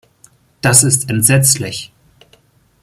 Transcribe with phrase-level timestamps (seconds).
[0.61, 1.93] Das ist entsetzlich.